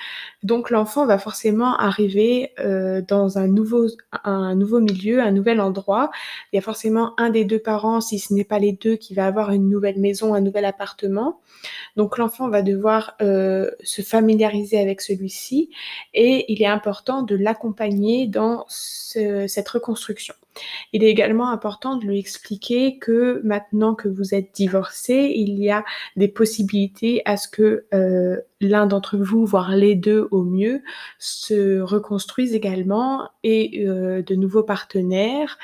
Donc 0.43 0.69
l'enfant 0.69 1.05
va 1.05 1.17
forcément 1.19 1.75
arriver 1.75 2.53
euh, 2.59 3.01
dans 3.05 3.37
un 3.37 3.47
nouveau, 3.47 3.87
un 4.23 4.55
nouveau 4.55 4.79
milieu, 4.79 5.19
un 5.19 5.31
nouvel 5.31 5.59
endroit. 5.59 6.09
Il 6.51 6.55
y 6.55 6.59
a 6.59 6.61
forcément 6.61 7.13
un 7.19 7.29
des 7.31 7.43
deux 7.43 7.59
parents, 7.59 7.99
si 7.99 8.17
ce 8.17 8.33
n'est 8.33 8.45
pas 8.45 8.59
les 8.59 8.71
deux, 8.71 8.95
qui 8.95 9.13
va 9.13 9.27
avoir 9.27 9.51
une 9.51 9.69
nouvelle 9.69 9.99
maison, 9.99 10.33
un 10.33 10.41
nouvel 10.41 10.63
appartement. 10.63 11.41
Donc 11.97 12.17
l'enfant 12.17 12.47
va 12.47 12.61
devoir 12.61 13.17
euh, 13.21 13.69
se 13.83 14.01
familiariser 14.01 14.79
avec 14.79 15.01
celui-ci 15.01 15.69
et 16.13 16.45
il 16.51 16.61
est 16.61 16.65
important 16.65 17.23
de 17.23 17.35
l'accompagner 17.35 18.25
dans 18.27 18.65
cette 18.69 19.67
reconstruction. 19.67 20.33
Il 20.93 21.03
est 21.03 21.09
également 21.09 21.49
important 21.49 21.95
de 21.97 22.05
lui 22.05 22.19
expliquer 22.19 22.97
que 22.97 23.41
maintenant 23.43 23.95
que 23.95 24.07
vous 24.07 24.33
êtes 24.33 24.53
divorcé, 24.53 25.33
il 25.35 25.59
y 25.59 25.69
a 25.69 25.85
des 26.15 26.27
possibilités 26.27 27.21
à 27.25 27.37
ce 27.37 27.47
que 27.47 27.85
euh, 27.93 28.37
l'un 28.61 28.85
d'entre 28.85 29.17
vous, 29.17 29.45
voire 29.45 29.75
les 29.75 29.95
deux 29.95 30.27
au 30.31 30.43
mieux, 30.43 30.81
se 31.17 31.79
reconstruisent 31.79 32.55
également 32.55 33.29
et 33.43 33.85
euh, 33.87 34.21
de 34.21 34.35
nouveaux 34.35 34.63
partenaires, 34.63 35.57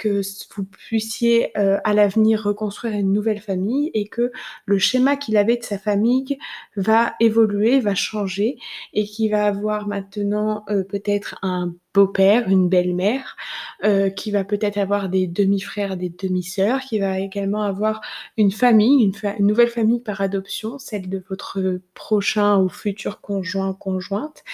que 0.00 0.22
vous 0.56 0.64
puissiez 0.64 1.56
euh, 1.58 1.78
à 1.84 1.92
l'avenir 1.92 2.42
reconstruire 2.42 2.94
une 2.94 3.12
nouvelle 3.12 3.40
famille 3.40 3.90
et 3.92 4.08
que 4.08 4.32
le 4.64 4.78
schéma 4.78 5.16
qu'il 5.16 5.36
avait 5.36 5.58
de 5.58 5.62
sa 5.62 5.78
famille 5.78 6.38
va 6.74 7.12
évoluer, 7.20 7.80
va 7.80 7.94
changer 7.94 8.56
et 8.94 9.04
qu'il 9.04 9.30
va 9.30 9.44
avoir 9.44 9.86
maintenant 9.86 10.64
euh, 10.70 10.84
peut-être 10.84 11.36
un 11.42 11.74
beau-père, 11.92 12.48
une 12.48 12.70
belle-mère, 12.70 13.36
euh, 13.84 14.08
qui 14.08 14.30
va 14.30 14.44
peut-être 14.44 14.78
avoir 14.78 15.10
des 15.10 15.26
demi-frères, 15.26 15.98
des 15.98 16.08
demi-sœurs, 16.08 16.80
qui 16.80 16.98
va 16.98 17.18
également 17.18 17.62
avoir 17.62 18.00
une 18.38 18.52
famille, 18.52 19.04
une, 19.04 19.12
une, 19.38 19.46
nouvelle 19.46 19.68
famille 19.68 20.00
par 20.00 20.22
adoption, 20.22 20.78
celle 20.78 21.10
de 21.10 21.22
votre 21.28 21.80
prochain 21.92 22.58
ou 22.58 22.70
futur 22.70 23.20
conjoint, 23.20 23.74
conjointe, 23.74 24.44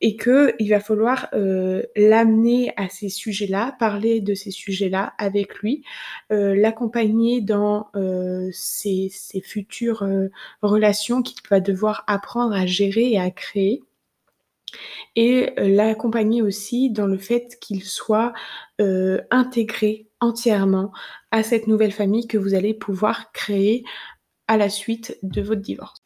et 0.00 0.16
qu'il 0.16 0.68
va 0.70 0.80
falloir, 0.80 1.28
heu, 1.34 1.86
l'amener 1.96 2.72
à 2.76 2.88
ces 2.88 3.08
sujets-là, 3.08 3.76
parler 3.78 4.20
de 4.20 4.34
ces 4.34 4.50
sujets-là 4.50 5.14
avec 5.18 5.56
lui, 5.60 5.82
heu, 6.32 6.54
l'accompagner 6.54 7.40
dans, 7.40 7.88
heu, 7.96 8.50
ses 8.52 9.10
futures, 9.44 10.06
relations 10.62 11.22
qu'il 11.22 11.38
va 11.50 11.60
devoir 11.60 12.04
apprendre 12.08 12.54
à 12.54 12.66
gérer 12.66 13.10
et 13.12 13.18
à 13.20 13.30
créer 13.30 13.82
et 15.16 15.50
l'accompagner 15.56 16.42
aussi 16.42 16.90
dans 16.90 17.06
le 17.06 17.18
fait 17.18 17.58
qu'il 17.60 17.82
soit, 17.84 18.32
intégré 19.30 20.06
entièrement 20.20 20.92
à 21.30 21.42
cette 21.42 21.66
nouvelle 21.66 21.92
famille 21.92 22.26
que 22.26 22.38
vous 22.38 22.54
allez 22.54 22.74
pouvoir 22.74 23.32
créer 23.32 23.84
à 24.48 24.56
la 24.58 24.68
suite 24.70 25.18
de 25.22 25.42
votre 25.42 25.62
divorce. 25.62 26.02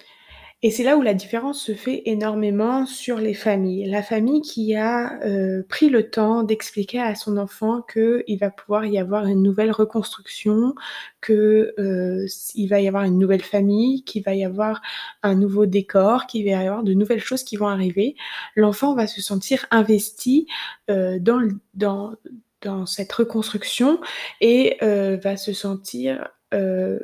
Et 0.63 0.71
c'est 0.71 0.83
là 0.83 0.99
où 0.99 1.03
la 1.03 1.15
différence 1.15 1.63
se 1.63 1.73
fait 1.73 2.03
énormément 2.05 2.85
sur 2.85 3.17
les 3.17 3.33
familles. 3.33 3.87
La 3.89 4.03
famille 4.03 4.43
qui 4.43 4.75
a, 4.77 5.19
heu, 5.27 5.65
pris 5.67 5.89
le 5.89 6.11
temps 6.11 6.43
d'expliquer 6.43 7.01
à 7.01 7.15
son 7.15 7.39
enfant 7.39 7.81
qu'il 7.81 8.39
va 8.39 8.51
pouvoir 8.51 8.85
y 8.85 8.99
avoir 8.99 9.25
une 9.27 9.43
nouvelle 9.43 9.71
reconstruction, 9.73 10.75
que, 11.23 11.73
heu, 11.79 12.25
s 12.27 12.53
il 12.55 12.67
va 12.69 12.79
y 12.81 12.89
avoir 12.89 13.05
une 13.05 13.19
nouvelle 13.19 13.41
famille, 13.43 14.05
qu'il 14.05 14.23
va 14.23 14.35
y 14.35 14.45
avoir 14.45 14.83
un 15.23 15.35
nouveau 15.35 15.65
décor, 15.65 16.27
qu'il 16.27 16.45
va 16.45 16.51
y 16.51 16.55
avoir 16.67 16.83
de 16.83 16.93
nouvelles 16.93 17.21
choses 17.23 17.43
qui 17.43 17.57
vont 17.57 17.69
arriver. 17.69 18.15
L'enfant 18.55 18.95
va 18.95 19.07
se 19.07 19.23
sentir 19.23 19.65
investi, 19.71 20.47
heu, 20.91 21.19
dans 21.21 21.41
dans 21.73 22.13
dans 22.61 22.85
cette 22.85 23.11
reconstruction 23.15 23.99
et 24.43 24.77
heu, 24.83 25.17
va 25.25 25.39
se 25.39 25.55
sentir, 25.55 26.29
hem, 26.53 26.99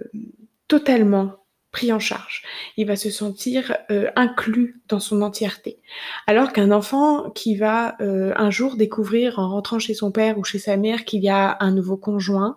totalement 0.69 1.33
pris 1.76 1.92
en 1.92 1.99
charge. 2.00 2.42
Il 2.78 2.87
va 2.87 2.97
se 2.97 3.11
sentir, 3.11 3.76
heu, 3.90 4.09
inclus 4.16 4.80
dans 4.88 5.00
son 5.00 5.23
entièreté. 5.23 5.78
Alors 6.26 6.52
qu'un 6.52 6.71
enfant 6.73 7.30
qui 7.30 7.56
va, 7.56 7.97
heu, 8.00 8.33
un 8.37 8.50
jour 8.50 8.76
découvrir 8.76 9.38
en 9.38 9.50
rentrant 9.50 9.78
chez 9.78 9.95
son 9.95 10.11
père 10.11 10.38
ou 10.38 10.45
chez 10.45 10.59
sa 10.59 10.76
mère 10.78 11.04
qu'il 11.04 11.23
y 11.23 11.28
a 11.28 11.56
un 11.61 11.73
nouveau 11.73 11.97
conjoint, 11.99 12.56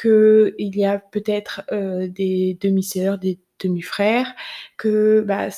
qu'il 0.00 0.52
y 0.58 0.84
a 0.84 0.98
peut-être, 0.98 1.62
heu, 1.72 2.08
des 2.08 2.58
demi-sœurs, 2.60 3.18
des 3.18 3.38
demi-frères, 3.60 4.34
que, 4.76 5.22
bah, 5.26 5.48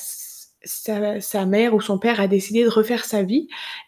sa 0.63 1.19
sa 1.21 1.45
mère 1.45 1.73
ou 1.73 1.81
son 1.81 1.97
père 1.97 2.19
a 2.21 2.27
décidé 2.27 2.63
de 2.63 2.69
refaire 2.69 3.03
sa 3.05 3.23
vie, 3.23 3.47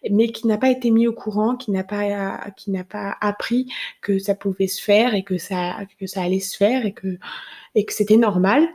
mais 0.09 0.29
qu'il 0.29 0.47
n'a 0.47 0.57
pas 0.57 0.69
été 0.71 0.89
mis 0.91 1.07
au 1.07 1.13
courant, 1.13 1.55
qu'il 1.55 1.73
n'a 1.73 1.83
pas 1.83 2.49
qu'il 2.57 2.73
n'a 2.73 2.83
pas 2.83 3.15
appris 3.21 3.67
que 4.01 4.17
ça 4.19 4.33
pouvait 4.35 4.67
se 4.67 4.81
faire 4.81 5.13
et 5.13 5.23
que 5.23 5.37
ça 5.37 5.77
que 5.99 6.07
ça 6.07 6.23
allait 6.23 6.39
se 6.39 6.57
faire 6.57 6.85
et 6.85 6.93
que 6.93 7.17
et 7.75 7.85
que 7.85 7.93
c'était 7.93 8.17
normal 8.17 8.67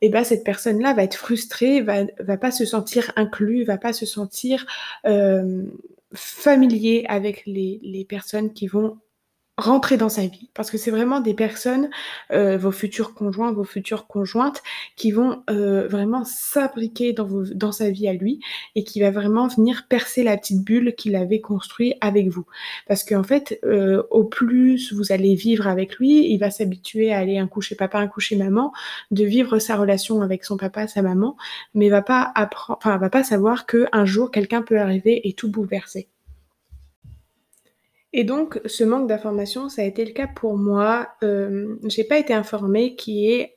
et 0.00 0.08
bah, 0.08 0.24
cette 0.24 0.44
personne-là 0.44 0.94
va 0.94 1.02
être 1.04 1.16
frustrée, 1.16 1.80
va 1.82 2.04
va 2.20 2.36
pas 2.36 2.50
se 2.50 2.64
sentir 2.64 3.12
inclus, 3.16 3.64
va 3.64 3.78
pas 3.78 3.92
se 3.92 4.06
sentir, 4.06 4.66
hem, 5.04 5.70
familier 6.14 7.04
avec 7.08 7.44
les 7.46 8.06
personnes 8.08 8.52
qui 8.52 8.66
vont 8.66 8.98
rentrer 9.58 9.98
dans 9.98 10.08
sa 10.08 10.26
vie. 10.26 10.50
Parce 10.54 10.70
que 10.70 10.78
c'est 10.78 10.92
vraiment 10.92 11.20
des 11.20 11.34
personnes, 11.34 11.90
heu, 12.32 12.56
vos 12.56 12.72
futurs 12.72 13.14
conjoints, 13.14 13.52
vos 13.52 13.64
futures 13.64 14.06
conjointes 14.06 14.62
qui 14.96 15.10
vont, 15.12 15.42
heu, 15.50 15.86
vraiment 15.88 16.24
s'imbriquer 16.24 17.12
dans 17.12 17.26
vos 17.26 17.44
dans 17.44 17.72
sa 17.72 17.90
vie 17.90 18.08
à 18.08 18.14
lui 18.14 18.40
et 18.76 18.84
qui 18.84 19.00
va 19.00 19.10
vraiment 19.10 19.48
venir 19.48 19.86
percer 19.88 20.22
la 20.22 20.36
petite 20.38 20.64
bulle 20.64 20.94
qu'il 20.96 21.16
avait 21.16 21.40
construit 21.40 21.94
avec 22.00 22.28
vous. 22.28 22.46
Parce 22.86 23.04
qu'en 23.04 23.24
fait, 23.24 23.58
heu, 23.64 24.06
au 24.10 24.24
plus 24.24 24.92
vous 24.92 25.12
allez 25.12 25.34
vivre 25.34 25.66
avec 25.66 25.96
lui, 25.96 26.30
il 26.32 26.38
va 26.38 26.50
s'habituer 26.50 27.12
à 27.12 27.18
aller 27.18 27.38
un 27.38 27.48
coup 27.48 27.60
chez 27.60 27.74
papa, 27.74 27.98
un 27.98 28.08
coup 28.08 28.20
chez 28.20 28.36
maman, 28.36 28.72
de 29.10 29.24
vivre 29.24 29.58
sa 29.58 29.76
relation 29.76 30.22
avec 30.22 30.44
son 30.44 30.56
papa, 30.56 30.86
sa 30.88 31.02
maman, 31.02 31.36
mais 31.74 31.88
va 31.88 32.02
pas 32.02 32.30
appren 32.34 32.76
enfin 32.78 32.96
va 32.98 33.10
pas 33.10 33.24
savoir 33.24 33.66
qu'un 33.66 34.04
jour 34.04 34.30
quelqu'un 34.30 34.62
peut 34.62 34.78
arriver 34.80 35.26
et 35.28 35.32
tout 35.34 35.50
bouleverser. 35.50 36.08
Et 38.12 38.24
donc 38.24 38.60
ce 38.64 38.84
manque 38.84 39.06
d'information, 39.08 39.68
ça 39.68 39.82
a 39.82 39.84
été 39.84 40.04
le 40.04 40.12
cas 40.12 40.26
pour 40.26 40.56
moi. 40.56 41.08
Hem, 41.22 41.78
j'ai 41.84 42.04
pas 42.04 42.18
été 42.18 42.32
informée 42.32 42.96
qu'il 42.96 43.50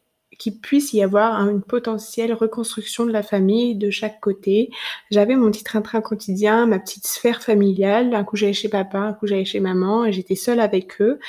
puisse 0.61 0.91
y 0.93 1.01
avoir 1.01 1.35
un 1.35 1.49
une 1.49 1.61
potentielle 1.63 2.33
reconstruction 2.33 3.05
de 3.05 3.11
la 3.13 3.23
famille 3.23 3.75
de 3.75 3.89
chaque 3.89 4.19
côté. 4.19 4.69
J'avais 5.09 5.35
mon 5.37 5.51
petit 5.51 5.63
train-train 5.63 6.01
quotidien, 6.01 6.65
ma 6.67 6.79
petite 6.79 7.07
sphère 7.07 7.41
familiale. 7.41 8.13
Un 8.13 8.23
coup 8.25 8.35
j'allais 8.35 8.51
chez 8.53 8.67
papa, 8.69 8.99
un 8.99 9.13
coup 9.13 9.25
j'allais 9.27 9.45
chez 9.45 9.61
maman 9.61 10.05
et 10.05 10.11
j'étais 10.11 10.35
seule 10.35 10.59
avec 10.59 11.01
eux 11.01 11.19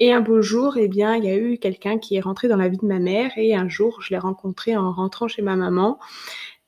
et 0.00 0.12
un 0.12 0.20
beau 0.20 0.42
jour 0.42 0.76
et 0.78 0.88
bien, 0.88 1.16
il 1.16 1.24
y 1.24 1.30
a 1.30 1.36
eu 1.36 1.58
quelqu'un 1.58 1.98
qui 1.98 2.16
est 2.16 2.20
rentré 2.20 2.48
dans 2.48 2.56
la 2.56 2.68
vie 2.68 2.78
de 2.78 2.86
ma 2.86 2.98
mère 3.00 3.32
et 3.36 3.54
un 3.54 3.68
jour, 3.68 4.00
je 4.02 4.10
l'ai 4.10 4.18
rencontré 4.18 4.76
en 4.76 4.92
rentrant 4.92 5.28
chez 5.28 5.42
ma 5.42 5.56
maman 5.56 5.98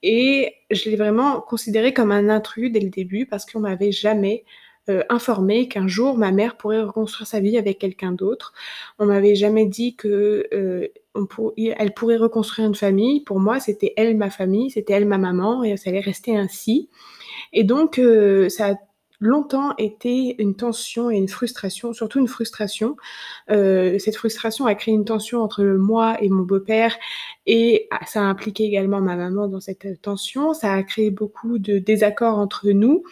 et 0.02 0.54
je 0.70 0.88
l'ai 0.90 0.96
vraiment 0.96 1.40
considéré 1.40 1.92
comme 1.94 2.12
un 2.12 2.28
intrus 2.28 2.72
dès 2.72 2.80
le 2.80 2.90
début 2.90 3.26
parce 3.26 3.44
qu'on 3.46 3.60
m'avait 3.60 3.92
jamais, 3.92 4.44
informée 5.08 5.68
qu'un 5.68 5.88
jour 5.88 6.16
ma 6.18 6.32
mère 6.32 6.56
pourrait 6.56 6.82
reconstruire 6.82 7.26
sa 7.26 7.40
vie 7.40 7.58
avec 7.58 7.78
quelqu'un 7.78 8.12
d'autre. 8.12 8.52
On 8.98 9.06
m'avait 9.06 9.34
jamais 9.34 9.66
dit 9.66 9.94
que, 9.96 10.48
i 11.56 11.72
elle 11.78 11.94
pourrait 11.94 12.16
reconstruire 12.16 12.68
une 12.68 12.74
famille. 12.74 13.20
Pour 13.22 13.40
moi, 13.40 13.60
c'était 13.60 13.92
elle 13.96 14.16
ma 14.16 14.30
famille, 14.30 14.70
c'était 14.70 14.92
elle 14.94 15.06
ma 15.06 15.18
maman 15.18 15.64
et 15.64 15.76
ça 15.76 15.90
allait 15.90 16.00
rester 16.00 16.36
ainsi 16.36 16.88
et 17.52 17.64
donc 17.64 17.98
heu, 17.98 18.48
ça 18.48 18.70
a 18.72 18.74
longtemps 19.20 19.74
été 19.78 20.40
une 20.42 20.56
tension 20.56 21.10
et 21.10 21.16
une 21.16 21.28
frustration, 21.28 21.92
surtout 21.92 22.18
une 22.20 22.28
frustration. 22.28 22.96
Heu, 23.50 23.98
cette 23.98 24.16
frustration 24.16 24.66
a 24.66 24.74
créé 24.74 24.94
une 24.94 25.04
tension 25.04 25.42
entre 25.42 25.62
moi 25.64 26.16
et 26.22 26.28
mon 26.30 26.42
beau-père 26.42 26.96
et 27.46 27.88
ça 28.06 28.20
a 28.20 28.24
impliqué 28.24 28.64
également 28.64 29.00
ma 29.00 29.16
maman 29.16 29.48
dans 29.48 29.60
cette, 29.60 29.84
heu, 29.86 29.96
tension. 30.00 30.54
Ça 30.54 30.72
a 30.74 30.82
créé 30.82 31.10
beaucoup 31.10 31.58
de 31.58 31.78
désaccords 31.78 32.38
entre 32.38 32.70
nous, 32.70 33.04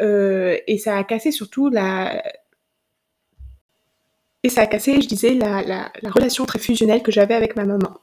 heu 0.00 0.58
et 0.66 0.78
ça 0.78 0.96
a 0.98 1.04
cassé 1.04 1.32
surtout 1.32 1.70
la 1.70 2.22
et 4.44 4.48
ça 4.48 4.62
a 4.62 4.66
cassé, 4.66 5.00
je 5.00 5.08
disais, 5.08 5.34
la 5.34 5.62
la 5.62 5.90
la 6.02 6.10
relation 6.10 6.44
très 6.46 6.58
fusionnelle 6.60 7.02
que 7.02 7.10
j'avais 7.12 7.34
avec 7.34 7.56
ma 7.56 7.64
maman. 7.64 7.94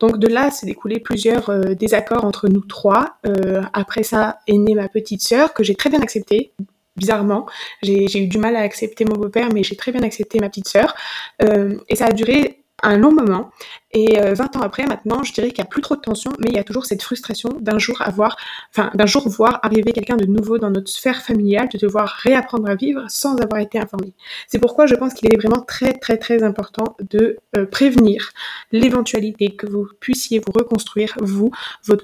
Donc 0.00 0.18
de 0.18 0.28
là, 0.28 0.50
s'est 0.50 0.66
découlé 0.66 1.00
plusieurs, 1.00 1.50
désaccords 1.76 2.24
entre 2.24 2.48
nous 2.48 2.62
3. 2.62 3.16
Heu, 3.26 3.60
après 3.74 4.02
ça 4.02 4.38
est 4.46 4.56
née 4.58 4.74
ma 4.74 4.88
petite 4.88 5.22
sœur 5.22 5.52
que 5.54 5.62
j'ai 5.64 5.74
très 5.74 5.90
bien 5.90 6.00
acceptée, 6.00 6.52
bizarrement. 6.96 7.46
J'ai 7.82 8.22
eu 8.22 8.26
du 8.26 8.38
mal 8.38 8.56
à 8.56 8.60
accepter 8.60 9.04
mon 9.04 9.14
beau-père, 9.14 9.48
mais 9.52 9.62
j'ai 9.62 9.76
très 9.76 9.92
bien 9.92 10.02
accepté 10.02 10.38
ma 10.40 10.48
petite 10.48 10.68
sœur. 10.68 10.94
Hem 11.40 11.80
et 11.88 11.96
ça 11.96 12.06
a 12.06 12.12
duré 12.12 12.61
un 12.82 12.96
long 12.96 13.12
moment 13.12 13.50
et 13.92 14.18
heu, 14.18 14.32
20 14.32 14.56
ans 14.56 14.60
après 14.60 14.86
maintenant, 14.86 15.22
je 15.22 15.32
dirais 15.32 15.48
qu'il 15.48 15.58
y 15.58 15.62
a 15.62 15.66
plus 15.66 15.82
trop 15.82 15.96
de 15.96 16.00
tension, 16.00 16.32
mais 16.38 16.50
il 16.50 16.56
y 16.56 16.58
a 16.58 16.64
toujours 16.64 16.86
cette 16.86 17.02
frustration 17.02 17.50
d'un 17.60 17.78
jour 17.78 18.00
avoir 18.00 18.36
enfin, 18.70 18.90
d'un 18.94 19.06
jour 19.06 19.28
voir 19.28 19.60
arriver 19.62 19.92
quelqu'un 19.92 20.16
de 20.16 20.24
nouveau 20.24 20.58
dans 20.58 20.70
notre 20.70 20.88
sphère 20.90 21.22
familiale, 21.22 21.68
de 21.68 21.78
devoir 21.78 22.08
réapprendre 22.08 22.68
à 22.68 22.74
vivre 22.74 23.04
sans 23.08 23.36
avoir 23.36 23.60
été 23.60 23.78
informé. 23.78 24.12
C'est 24.48 24.58
pourquoi 24.58 24.86
je 24.86 24.94
pense 24.94 25.14
qu'il 25.14 25.32
est 25.32 25.36
vraiment 25.36 25.62
très, 25.62 25.92
très, 25.92 26.16
très 26.16 26.42
important 26.42 26.96
de, 27.10 27.36
heu, 27.56 27.66
prévenir 27.66 28.30
l'éventualité 28.72 29.54
que 29.54 29.66
vous 29.66 29.86
puissiez 30.00 30.38
vous 30.38 30.52
reconstruire, 30.52 31.14
vous, 31.20 31.50
votre 31.84 32.02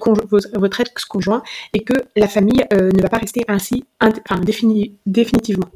votre 0.59 0.81
ex-conjoint 0.81 1.43
et 1.73 1.81
que 1.85 1.95
la 2.17 2.29
famille, 2.29 2.65
heu, 2.73 2.91
ne 2.91 3.03
va 3.03 3.09
pas 3.09 3.19
rester 3.19 3.45
ainsi 3.49 3.85
enfin 4.01 4.41
défini 4.41 4.97
définitivement. 5.07 5.69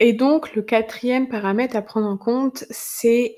Et 0.00 0.12
donc 0.12 0.54
le 0.54 0.62
4e 0.62 1.28
paramètre 1.28 1.76
à 1.76 1.82
prendre 1.82 2.08
en 2.08 2.16
compte, 2.16 2.64
c'est 2.70 3.34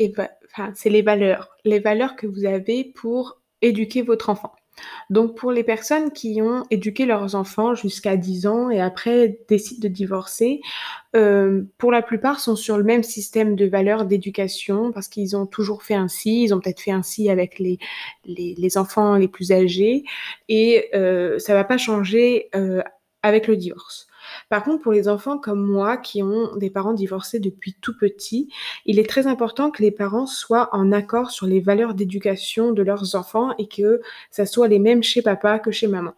c'est 0.74 0.90
les 0.90 1.02
valeurs. 1.02 1.50
Les 1.64 1.78
valeurs 1.80 2.16
que 2.16 2.26
vous 2.26 2.44
avez 2.44 2.84
pour 2.84 3.40
éduquer 3.62 4.02
votre 4.02 4.30
enfant. 4.30 4.52
Donc 5.10 5.36
pour 5.36 5.52
les 5.52 5.64
personnes 5.64 6.10
qui 6.12 6.42
ont 6.42 6.64
éduqué 6.70 7.06
leurs 7.06 7.34
enfants 7.34 7.74
jusqu'à 7.74 8.16
10 8.16 8.46
ans 8.46 8.70
et 8.70 8.80
après 8.80 9.40
décident 9.48 9.80
de 9.82 9.88
divorcer, 9.88 10.60
heu, 11.16 11.68
pour 11.78 11.92
la 11.92 12.02
plupart 12.02 12.40
sont 12.40 12.56
sur 12.56 12.78
le 12.78 12.84
même 12.84 13.02
système 13.02 13.56
de 13.56 13.66
valeurs 13.66 14.06
d'éducation 14.06 14.92
parce 14.92 15.08
qu'ils 15.08 15.36
ont 15.36 15.46
toujours 15.46 15.82
fait 15.82 15.94
ainsi, 15.94 16.44
ils 16.44 16.54
ont 16.54 16.60
peut-être 16.60 16.80
fait 16.80 16.92
ainsi 16.92 17.30
avec 17.30 17.58
les 17.58 17.78
les 18.26 18.78
enfants 18.78 19.16
les 19.16 19.28
plus 19.28 19.52
âgés 19.52 20.04
et 20.48 20.90
heu, 20.94 21.38
ça 21.38 21.54
va 21.54 21.64
pas 21.64 21.78
changer, 21.78 22.48
heu, 22.56 22.82
avec 23.22 23.46
le 23.48 23.56
divorce. 23.56 24.06
Par 24.48 24.62
contre, 24.62 24.82
pour 24.82 24.92
les 24.92 25.08
enfants 25.08 25.38
comme 25.38 25.64
moi 25.66 25.96
qui 25.96 26.22
ont 26.22 26.56
des 26.56 26.70
parents 26.70 26.92
divorcés 26.94 27.40
depuis 27.40 27.74
tout 27.80 27.96
petit, 27.98 28.48
il 28.84 28.98
est 29.00 29.08
très 29.08 29.26
important 29.26 29.70
que 29.70 29.82
les 29.82 29.90
parents 29.90 30.26
soient 30.26 30.68
en 30.72 30.92
accord 30.92 31.30
sur 31.32 31.46
les 31.46 31.60
valeurs 31.60 31.94
d'éducation 31.94 32.72
de 32.72 32.82
leurs 32.82 33.16
enfants 33.16 33.54
et 33.58 33.66
que 33.66 34.00
ça 34.30 34.46
soit 34.46 34.68
les 34.68 34.78
mêmes 34.78 35.02
chez 35.02 35.22
papa 35.22 35.58
que 35.58 35.72
chez 35.72 35.88
maman. 35.88 36.14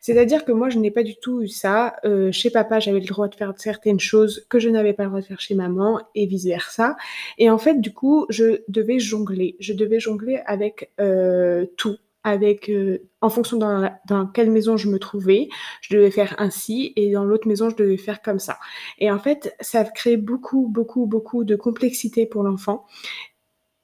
C'est-à-dire 0.00 0.44
que 0.44 0.52
moi, 0.52 0.68
je 0.70 0.78
n'ai 0.78 0.90
pas 0.90 1.02
du 1.02 1.16
tout 1.16 1.42
eu 1.42 1.48
ça. 1.48 1.96
Heu, 2.04 2.30
chez 2.32 2.50
papa, 2.50 2.80
j'avais 2.80 3.00
le 3.00 3.06
droit 3.06 3.28
de 3.28 3.34
faire 3.34 3.52
certaines 3.56 4.00
choses 4.00 4.44
que 4.48 4.58
je 4.58 4.68
n'avais 4.68 4.92
pas 4.92 5.04
le 5.04 5.08
droit 5.10 5.20
de 5.20 5.26
faire 5.26 5.40
chez 5.40 5.54
maman 5.54 6.00
et 6.14 6.26
vice 6.26 6.44
versa 6.44 6.96
et 7.38 7.50
en 7.50 7.58
fait, 7.58 7.80
du 7.80 7.92
coup, 7.92 8.26
je 8.28 8.62
devais 8.68 8.98
jongler. 8.98 9.56
Je 9.60 9.72
devais 9.72 10.00
jongler 10.00 10.40
avec, 10.46 10.90
heu, 11.00 11.70
tout, 11.76 11.96
avec, 12.24 12.68
heu 12.70 13.08
en 13.20 13.30
fonction 13.30 13.56
dans 13.58 13.78
la 13.78 13.98
dans 14.08 14.26
quelle 14.26 14.50
maison 14.50 14.76
je 14.76 14.88
me 14.88 14.98
trouvais, 14.98 15.48
je 15.80 15.96
devais 15.96 16.10
faire 16.10 16.34
ainsi 16.38 16.92
et 16.96 17.12
dans 17.12 17.24
l'autre 17.24 17.48
maison, 17.48 17.70
je 17.70 17.76
devais 17.76 17.96
faire 17.96 18.22
comme 18.22 18.38
ça 18.38 18.58
et 18.98 19.10
en 19.10 19.18
fait, 19.18 19.54
ça 19.60 19.84
crée 19.84 20.16
beaucoup, 20.16 20.68
beaucoup, 20.68 21.06
beaucoup 21.06 21.44
de 21.44 21.56
complexité 21.56 22.26
pour 22.26 22.42
l'enfant 22.42 22.86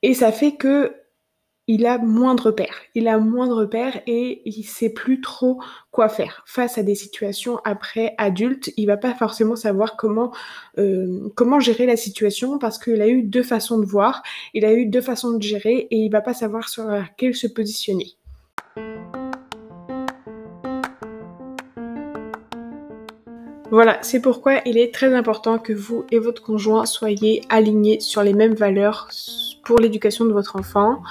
et 0.02 0.14
ça 0.14 0.32
fait 0.32 0.56
qu'il 0.56 0.92
il 1.66 1.87
a 1.87 1.99
moins 1.99 2.35
de 2.35 2.42
repères. 2.42 2.80
Il 2.94 3.06
a 3.09 3.18
moins 3.18 3.47
de 3.47 3.52
repères 3.52 4.02
et 4.06 4.42
il 4.44 4.64
sait 4.64 4.90
plus 4.90 5.20
trop 5.20 5.61
quoi 5.92 6.09
faire 6.09 6.42
face 6.47 6.78
à 6.78 6.82
des 6.82 6.94
situations 6.94 7.59
après 7.64 8.14
adulte. 8.18 8.73
Il 8.76 8.87
va 8.87 8.97
pas 8.97 9.14
forcément 9.14 9.56
savoir 9.56 9.97
comment 9.97 10.32
euh, 10.78 11.30
comment 11.37 11.61
gérer 11.61 11.87
la 11.87 11.97
situation 11.97 12.59
parce 12.59 12.78
qu'il 12.78 13.00
a 13.02 13.09
eu 13.09 13.23
deux 13.23 13.42
façons 13.42 13.78
de 13.78 13.87
voir, 13.87 14.23
il 14.54 14.64
a 14.64 14.73
eu 14.75 14.87
deux 14.87 15.02
façons 15.02 15.32
de 15.37 15.42
gérer 15.42 15.88
et 15.90 15.97
il 15.97 16.11
va 16.11 16.23
pas 16.23 16.35
savoir 16.35 16.68
sur 16.68 16.85
laquelle 16.85 17.37
se 17.37 17.47
positionner. 17.47 18.16
Voilà, 23.70 23.98
c'est 24.02 24.20
pourquoi 24.20 24.60
il 24.66 24.78
est 24.78 24.92
très 24.92 25.14
important 25.14 25.58
que 25.58 25.72
vous 25.72 26.04
et 26.10 26.18
votre 26.18 26.42
conjoint 26.42 26.86
soyez 26.86 27.42
alignés 27.48 28.00
sur 28.00 28.22
les 28.22 28.32
mêmes 28.32 28.54
valeurs 28.54 29.08
pour 29.64 29.78
l'éducation 29.78 30.24
de 30.24 30.32
votre 30.32 30.56
enfant. 30.56 31.02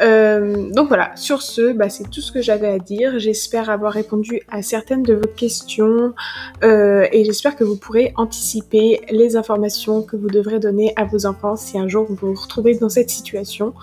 Euh, 0.00 0.70
donc 0.70 0.88
voilà, 0.88 1.14
sur 1.16 1.42
ce, 1.42 1.72
bah, 1.72 1.90
c'est 1.90 2.08
tout 2.08 2.22
ce 2.22 2.32
que 2.32 2.40
j'avais 2.40 2.68
à 2.68 2.78
dire. 2.78 3.18
J'espère 3.18 3.68
avoir 3.68 3.92
répondu 3.92 4.40
à 4.48 4.62
certaines 4.62 5.02
de 5.02 5.14
vos 5.14 5.28
questions 5.28 6.14
euh, 6.62 7.06
et 7.12 7.24
j'espère 7.24 7.56
que 7.56 7.64
vous 7.64 7.76
pourrez 7.76 8.14
anticiper 8.16 9.02
les 9.10 9.36
informations 9.36 10.02
que 10.02 10.16
vous 10.16 10.28
devrez 10.28 10.58
donner 10.58 10.94
à 10.96 11.04
vos 11.04 11.26
enfants 11.26 11.56
si 11.56 11.78
un 11.78 11.88
jour 11.88 12.06
vous 12.08 12.16
vous 12.16 12.40
retrouvez 12.40 12.76
dans 12.76 12.88
cette 12.88 13.10
situation 13.10 13.74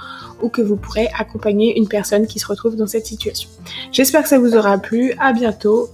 ou 0.41 0.49
que 0.49 0.63
vous 0.63 0.77
pourrez 0.77 1.09
accompagner 1.19 1.77
une 1.77 1.87
personne 1.87 2.25
qui 2.25 2.39
se 2.39 2.47
retrouve 2.47 2.75
dans 2.75 2.87
cette 2.87 3.05
situation. 3.05 3.49
J'espère 3.91 4.23
que 4.23 4.29
ça 4.29 4.39
vous 4.39 4.55
aura 4.55 4.79
plu. 4.79 5.13
À 5.19 5.33
bientôt 5.33 5.89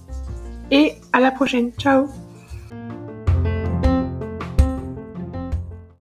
et 0.71 0.93
à 1.11 1.19
la 1.19 1.31
prochaine. 1.31 1.71
Ciao 1.77 2.07